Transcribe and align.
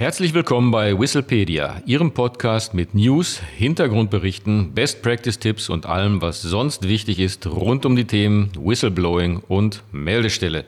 Herzlich 0.00 0.32
willkommen 0.32 0.70
bei 0.70 0.98
Whistlepedia, 0.98 1.82
Ihrem 1.84 2.14
Podcast 2.14 2.72
mit 2.72 2.94
News, 2.94 3.38
Hintergrundberichten, 3.38 4.72
Best 4.72 5.02
Practice 5.02 5.38
Tipps 5.38 5.68
und 5.68 5.84
allem, 5.84 6.22
was 6.22 6.40
sonst 6.40 6.88
wichtig 6.88 7.18
ist 7.18 7.46
rund 7.46 7.84
um 7.84 7.96
die 7.96 8.06
Themen 8.06 8.50
Whistleblowing 8.58 9.42
und 9.46 9.82
Meldestelle. 9.92 10.64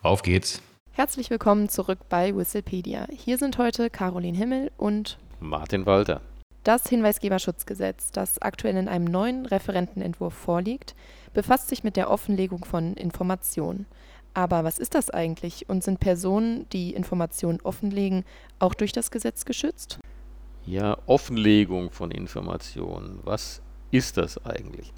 Auf 0.00 0.22
geht's! 0.22 0.62
Herzlich 0.92 1.28
willkommen 1.28 1.68
zurück 1.68 1.98
bei 2.08 2.34
Whistlepedia. 2.34 3.06
Hier 3.10 3.36
sind 3.36 3.58
heute 3.58 3.90
Caroline 3.90 4.38
Himmel 4.38 4.72
und 4.78 5.18
Martin 5.40 5.84
Walter. 5.84 6.22
Das 6.62 6.88
Hinweisgeberschutzgesetz, 6.88 8.12
das 8.12 8.40
aktuell 8.40 8.78
in 8.78 8.88
einem 8.88 9.04
neuen 9.04 9.44
Referentenentwurf 9.44 10.32
vorliegt, 10.32 10.94
befasst 11.34 11.68
sich 11.68 11.84
mit 11.84 11.96
der 11.96 12.10
Offenlegung 12.10 12.64
von 12.64 12.94
Informationen. 12.94 13.84
Aber 14.34 14.64
was 14.64 14.80
ist 14.80 14.96
das 14.96 15.10
eigentlich 15.10 15.68
und 15.68 15.84
sind 15.84 16.00
Personen, 16.00 16.68
die 16.70 16.92
Informationen 16.92 17.60
offenlegen, 17.62 18.24
auch 18.58 18.74
durch 18.74 18.90
das 18.90 19.12
Gesetz 19.12 19.44
geschützt? 19.44 20.00
Ja, 20.66 20.98
Offenlegung 21.06 21.90
von 21.92 22.10
Informationen. 22.10 23.20
Was 23.22 23.62
ist 23.92 24.16
das 24.16 24.44
eigentlich? 24.44 24.92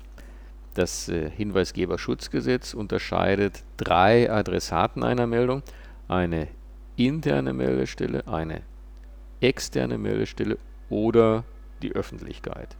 Das 0.72 1.08
äh, 1.08 1.30
Hinweisgeberschutzgesetz 1.30 2.72
unterscheidet 2.72 3.62
drei 3.76 4.30
Adressaten 4.30 5.02
einer 5.02 5.26
Meldung. 5.26 5.62
Eine 6.08 6.48
interne 6.96 7.52
Meldestelle, 7.52 8.26
eine 8.26 8.62
externe 9.40 9.98
Meldestelle 9.98 10.56
oder 10.88 11.44
die 11.82 11.92
Öffentlichkeit. 11.92 12.76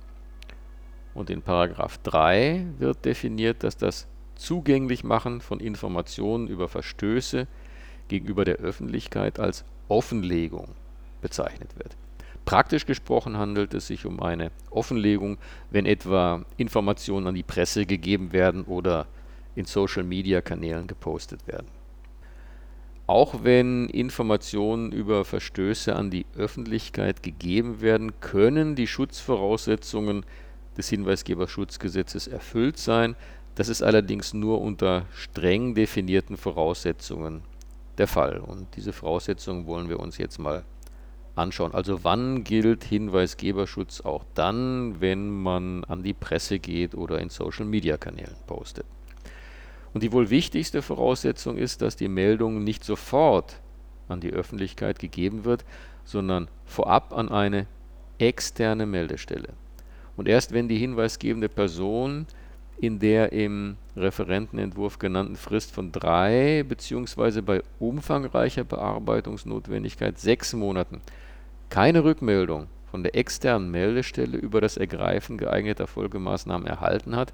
Und 1.13 1.29
in 1.29 1.43
Paragraph 1.43 1.99
3 1.99 2.67
wird 2.79 3.05
definiert, 3.05 3.63
dass 3.63 3.77
das 3.77 4.07
Zugänglichmachen 4.37 5.41
von 5.41 5.61
Informationen 5.61 6.47
über 6.49 6.69
Verstöße 6.69 7.47
gegenüber 8.09 8.45
der 8.45 8.57
Öffentlichkeit 8.57 9.41
als 9.41 9.65
Offenlegung 9.89 10.69
bezeichnet 11.21 11.77
wird. 11.77 11.97
Praktisch 12.45 12.87
gesprochen 12.87 13.37
handelt 13.37 13.75
es 13.75 13.89
sich 13.89 14.07
um 14.07 14.23
eine 14.23 14.53
Offenlegung, 14.71 15.39
wenn 15.71 15.85
etwa 15.85 16.45
Informationen 16.57 17.27
an 17.27 17.35
die 17.35 17.43
Presse 17.43 17.87
gegeben 17.87 18.33
werden 18.33 18.63
oder 18.63 19.07
in 19.57 19.65
Social-Media-Kanälen 19.65 20.87
gepostet 20.87 21.47
werden. 21.49 21.67
Auch 23.09 23.45
wenn 23.45 23.89
Informationen 23.89 24.93
über 24.93 25.25
Verstöße 25.25 25.95
an 25.95 26.11
die 26.11 26.27
Öffentlichkeit 26.37 27.23
gegeben 27.23 27.81
werden, 27.81 28.21
können 28.21 28.77
die 28.77 28.87
Schutzvoraussetzungen 28.87 30.25
des 30.77 30.89
Hinweisgeberschutzgesetzes 30.89 32.27
erfüllt 32.27 32.79
sein, 32.79 33.17
das 33.57 33.69
ist 33.69 33.83
allerdings 33.83 34.35
nur 34.35 34.61
unter 34.61 35.07
streng 35.15 35.75
definierten 35.75 36.37
Voraussetzungen 36.37 37.43
der 37.99 38.07
Fall. 38.07 38.39
Und 38.39 38.69
diese 38.77 38.93
Voraussetzungen 38.93 39.67
wollen 39.67 39.89
wir 39.89 39.99
uns 39.99 40.19
jetzt 40.19 40.39
mal 40.39 40.65
anschauen. 41.35 41.73
Also 41.73 42.05
wann 42.05 42.45
gilt 42.45 42.85
Hinweisgeberschutz 42.85 44.03
auch 44.03 44.25
dann, 44.35 45.01
wenn 45.01 45.31
man 45.31 45.85
an 45.85 46.03
die 46.03 46.13
Presse 46.13 46.59
geht 46.59 46.95
oder 46.95 47.19
in 47.19 47.31
Social-Media-Kanälen 47.31 48.37
postet. 48.47 48.87
Und 49.95 50.03
die 50.03 50.13
wohl 50.13 50.29
wichtigste 50.29 50.83
Voraussetzung 50.83 51.57
ist, 51.57 51.81
dass 51.81 51.97
die 51.97 52.09
Meldung 52.09 52.63
nicht 52.63 52.85
sofort 52.85 53.61
an 54.09 54.21
die 54.21 54.33
Öffentlichkeit 54.33 54.99
gegeben 54.99 55.47
wird, 55.47 55.65
sondern 56.05 56.49
vorab 56.67 57.15
an 57.15 57.31
eine 57.31 57.67
externe 58.19 58.85
Meldestelle. 58.85 59.55
Und 60.17 60.29
erst 60.29 60.53
wenn 60.53 60.69
die 60.69 60.79
hinweisgebende 60.79 61.49
Person 61.49 62.27
in 62.79 62.99
der 62.99 63.33
im 63.33 63.77
Referentenentwurf 63.97 64.99
genannten 64.99 65.37
Frist 65.37 65.73
von 65.73 65.93
drei 65.93 66.65
bzw. 66.69 67.41
bei 67.41 67.63
umfangreicher 67.79 68.65
Bearbeitungsnotwendigkeit 68.65 70.19
sechs 70.19 70.53
Monaten 70.53 71.01
keine 71.71 72.05
Rückmeldung 72.05 72.69
von 72.91 73.03
der 73.03 73.17
externen 73.17 73.71
Meldestelle 73.71 74.37
über 74.37 74.61
das 74.61 74.77
Ergreifen 74.77 75.39
geeigneter 75.39 75.87
Folgemaßnahmen 75.87 76.67
erhalten 76.67 77.17
hat 77.17 77.33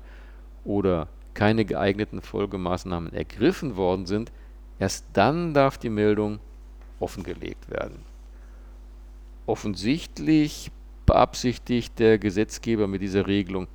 oder 0.65 1.09
keine 1.35 1.65
geeigneten 1.65 2.21
Folgemaßnahmen 2.21 3.13
ergriffen 3.13 3.77
worden 3.77 4.07
sind, 4.07 4.33
erst 4.79 5.07
dann 5.13 5.55
darf 5.55 5.79
die 5.79 5.91
Meldung 5.91 6.41
offengelegt 7.01 7.71
werden. 7.71 8.01
Offensichtlich 9.47 10.71
beabsichtigt 11.07 11.99
der 11.99 12.19
Gesetzgeber 12.19 12.87
mit 12.87 13.03
dieser 13.03 13.27
Regelung 13.27 13.67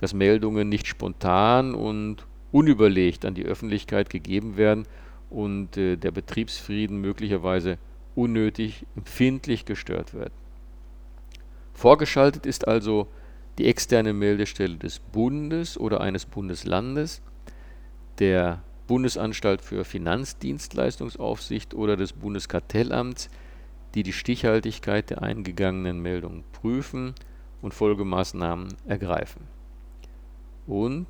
dass 0.00 0.14
Meldungen 0.14 0.68
nicht 0.68 0.86
spontan 0.86 1.74
und 1.74 2.26
unüberlegt 2.52 3.24
an 3.24 3.34
die 3.34 3.44
Öffentlichkeit 3.44 4.10
gegeben 4.10 4.56
werden 4.56 4.86
und 5.30 5.76
äh, 5.76 5.96
der 5.96 6.10
Betriebsfrieden 6.10 7.00
möglicherweise 7.00 7.78
unnötig 8.14 8.86
empfindlich 8.96 9.64
gestört 9.64 10.14
wird. 10.14 10.32
Vorgeschaltet 11.74 12.46
ist 12.46 12.66
also 12.66 13.08
die 13.58 13.66
externe 13.66 14.12
Meldestelle 14.12 14.76
des 14.76 14.98
Bundes 14.98 15.78
oder 15.78 16.00
eines 16.00 16.24
Bundeslandes, 16.26 17.22
der 18.18 18.62
Bundesanstalt 18.86 19.60
für 19.62 19.84
Finanzdienstleistungsaufsicht 19.84 21.74
oder 21.74 21.96
des 21.96 22.12
Bundeskartellamts, 22.12 23.28
die 23.94 24.02
die 24.02 24.12
Stichhaltigkeit 24.12 25.10
der 25.10 25.22
eingegangenen 25.22 26.00
Meldungen 26.00 26.44
prüfen 26.52 27.14
und 27.62 27.74
Folgemaßnahmen 27.74 28.68
ergreifen. 28.86 29.55
Und, 30.66 31.06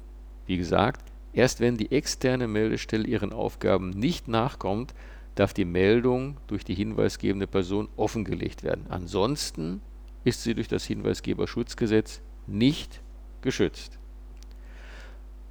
wie 0.46 0.56
gesagt, 0.56 1.12
erst 1.32 1.60
wenn 1.60 1.76
die 1.76 1.92
externe 1.92 2.48
Meldestelle 2.48 3.06
ihren 3.06 3.32
Aufgaben 3.32 3.90
nicht 3.90 4.28
nachkommt, 4.28 4.94
darf 5.34 5.52
die 5.52 5.64
Meldung 5.64 6.38
durch 6.46 6.64
die 6.64 6.74
hinweisgebende 6.74 7.46
Person 7.46 7.88
offengelegt 7.96 8.62
werden. 8.62 8.86
Ansonsten 8.88 9.82
ist 10.24 10.42
sie 10.42 10.54
durch 10.54 10.68
das 10.68 10.84
Hinweisgeberschutzgesetz 10.84 12.22
nicht 12.46 13.00
geschützt. 13.42 13.98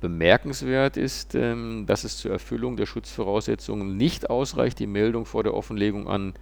Bemerkenswert 0.01 0.97
ist, 0.97 1.33
ähm, 1.35 1.85
dass 1.87 2.03
es 2.03 2.17
zur 2.17 2.31
Erfüllung 2.31 2.77
der 2.77 2.85
Schutzvoraussetzungen 2.85 3.95
nicht 3.95 4.29
ausreicht, 4.29 4.79
die 4.79 4.87
Meldung 4.87 5.25
vor 5.25 5.43
der 5.43 5.53
Offenlegung 5.53 6.07
an 6.07 6.33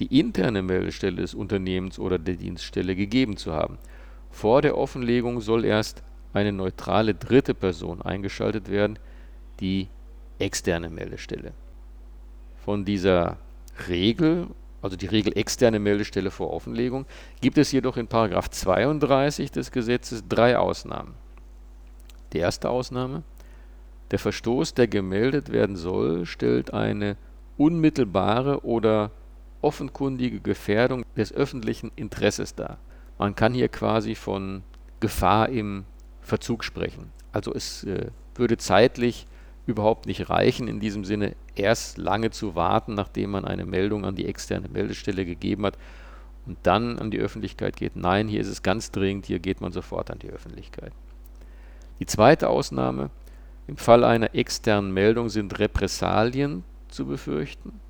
die 0.00 0.18
interne 0.18 0.62
Meldestelle 0.62 1.22
des 1.22 1.34
Unternehmens 1.34 1.98
oder 1.98 2.18
der 2.18 2.34
Dienststelle 2.34 2.94
gegeben 2.94 3.36
zu 3.36 3.54
haben. 3.54 3.78
Vor 4.30 4.60
der 4.60 4.76
Offenlegung 4.76 5.40
soll 5.40 5.64
erst 5.64 6.02
eine 6.32 6.52
neutrale 6.52 7.14
dritte 7.14 7.54
Person 7.54 8.02
eingeschaltet 8.02 8.70
werden, 8.70 8.98
die 9.60 9.88
externe 10.38 10.90
Meldestelle. 10.90 11.52
Von 12.64 12.84
dieser 12.84 13.38
Regel, 13.88 14.48
also 14.82 14.96
die 14.96 15.06
Regel 15.06 15.36
externe 15.36 15.78
Meldestelle 15.78 16.30
vor 16.30 16.52
Offenlegung, 16.52 17.06
gibt 17.40 17.58
es 17.58 17.72
jedoch 17.72 17.96
in 17.96 18.08
32 18.10 19.50
des 19.50 19.70
Gesetzes 19.70 20.24
drei 20.28 20.58
Ausnahmen. 20.58 21.14
Die 22.32 22.38
erste 22.38 22.68
Ausnahme, 22.68 23.22
der 24.10 24.18
Verstoß, 24.18 24.74
der 24.74 24.88
gemeldet 24.88 25.52
werden 25.52 25.76
soll, 25.76 26.26
stellt 26.26 26.72
eine 26.72 27.16
unmittelbare 27.56 28.64
oder 28.64 29.10
offenkundige 29.62 30.40
Gefährdung 30.40 31.04
des 31.16 31.32
öffentlichen 31.32 31.90
Interesses 31.96 32.54
dar. 32.54 32.78
Man 33.18 33.34
kann 33.34 33.54
hier 33.54 33.68
quasi 33.68 34.14
von 34.14 34.62
Gefahr 35.00 35.48
im 35.48 35.84
Verzug 36.26 36.64
sprechen. 36.64 37.12
Also 37.32 37.54
es 37.54 37.84
äh, 37.84 38.10
würde 38.34 38.56
zeitlich 38.56 39.26
überhaupt 39.66 40.06
nicht 40.06 40.28
reichen, 40.28 40.68
in 40.68 40.80
diesem 40.80 41.04
Sinne 41.04 41.34
erst 41.54 41.98
lange 41.98 42.30
zu 42.30 42.54
warten, 42.54 42.94
nachdem 42.94 43.30
man 43.30 43.44
eine 43.44 43.64
Meldung 43.64 44.04
an 44.04 44.16
die 44.16 44.26
externe 44.26 44.68
Meldestelle 44.68 45.24
gegeben 45.24 45.64
hat 45.64 45.78
und 46.44 46.58
dann 46.64 46.98
an 46.98 47.10
die 47.10 47.18
Öffentlichkeit 47.18 47.76
geht. 47.76 47.96
Nein, 47.96 48.28
hier 48.28 48.40
ist 48.40 48.48
es 48.48 48.62
ganz 48.62 48.90
dringend, 48.90 49.26
hier 49.26 49.38
geht 49.38 49.60
man 49.60 49.72
sofort 49.72 50.10
an 50.10 50.18
die 50.18 50.30
Öffentlichkeit. 50.30 50.92
Die 52.00 52.06
zweite 52.06 52.48
Ausnahme, 52.48 53.10
im 53.66 53.76
Fall 53.76 54.04
einer 54.04 54.34
externen 54.34 54.92
Meldung 54.92 55.28
sind 55.28 55.58
Repressalien 55.58 56.64
zu 56.88 57.06
befürchten. 57.06 57.80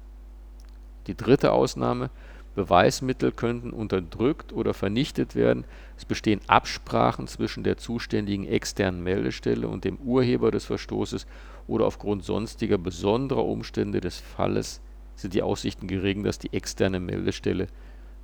Die 1.06 1.16
dritte 1.16 1.52
Ausnahme, 1.52 2.10
Beweismittel 2.56 3.32
könnten 3.32 3.70
unterdrückt 3.70 4.54
oder 4.54 4.72
vernichtet 4.72 5.34
werden. 5.34 5.64
Es 5.98 6.06
bestehen 6.06 6.40
Absprachen 6.46 7.28
zwischen 7.28 7.62
der 7.62 7.76
zuständigen 7.76 8.46
externen 8.46 9.02
Meldestelle 9.02 9.68
und 9.68 9.84
dem 9.84 9.98
Urheber 9.98 10.50
des 10.50 10.64
Verstoßes 10.64 11.26
oder 11.68 11.84
aufgrund 11.84 12.24
sonstiger 12.24 12.78
besonderer 12.78 13.44
Umstände 13.44 14.00
des 14.00 14.18
Falles 14.18 14.80
sind 15.16 15.34
die 15.34 15.42
Aussichten 15.42 15.86
gering, 15.86 16.24
dass 16.24 16.38
die 16.38 16.52
externe 16.54 16.98
Meldestelle 16.98 17.68